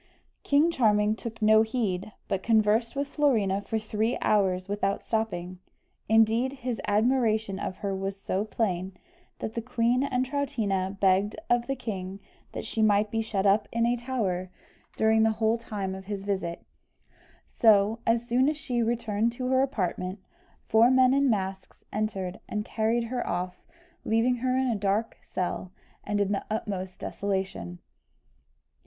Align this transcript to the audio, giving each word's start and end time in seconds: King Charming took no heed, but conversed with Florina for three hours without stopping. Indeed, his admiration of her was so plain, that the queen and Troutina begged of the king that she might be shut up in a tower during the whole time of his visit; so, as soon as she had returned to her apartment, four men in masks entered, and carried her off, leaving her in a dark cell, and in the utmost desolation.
King 0.41 0.71
Charming 0.71 1.15
took 1.15 1.43
no 1.43 1.61
heed, 1.61 2.11
but 2.27 2.41
conversed 2.41 2.95
with 2.95 3.07
Florina 3.07 3.61
for 3.61 3.77
three 3.77 4.17
hours 4.19 4.67
without 4.67 5.03
stopping. 5.03 5.59
Indeed, 6.09 6.53
his 6.53 6.81
admiration 6.87 7.59
of 7.59 7.75
her 7.85 7.95
was 7.95 8.19
so 8.19 8.43
plain, 8.43 8.97
that 9.37 9.53
the 9.53 9.61
queen 9.61 10.01
and 10.01 10.25
Troutina 10.25 10.99
begged 10.99 11.35
of 11.51 11.67
the 11.67 11.75
king 11.75 12.19
that 12.53 12.65
she 12.65 12.81
might 12.81 13.11
be 13.11 13.21
shut 13.21 13.45
up 13.45 13.67
in 13.71 13.85
a 13.85 13.95
tower 13.95 14.49
during 14.97 15.21
the 15.21 15.33
whole 15.33 15.59
time 15.59 15.93
of 15.93 16.05
his 16.05 16.23
visit; 16.23 16.65
so, 17.45 17.99
as 18.07 18.27
soon 18.27 18.49
as 18.49 18.57
she 18.57 18.79
had 18.79 18.87
returned 18.87 19.31
to 19.33 19.49
her 19.49 19.61
apartment, 19.61 20.17
four 20.67 20.89
men 20.89 21.13
in 21.13 21.29
masks 21.29 21.83
entered, 21.93 22.39
and 22.49 22.65
carried 22.65 23.03
her 23.03 23.27
off, 23.27 23.61
leaving 24.03 24.37
her 24.37 24.57
in 24.57 24.65
a 24.67 24.75
dark 24.75 25.17
cell, 25.21 25.71
and 26.03 26.19
in 26.19 26.31
the 26.31 26.43
utmost 26.49 26.97
desolation. 26.97 27.77